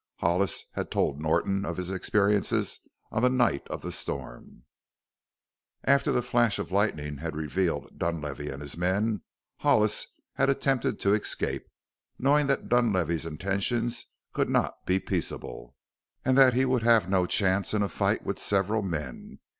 [0.17, 2.79] Hollis had told Norton of his experiences
[3.11, 4.63] on the night of the storm.
[5.83, 9.21] After the flash of lightning had revealed Dunlavey and his men,
[9.57, 11.67] Hollis had attempted to escape,
[12.17, 15.75] knowing that Dunlavey's intentions could not be peaceable,
[16.25, 19.37] and that he would have no chance in a fight with several men.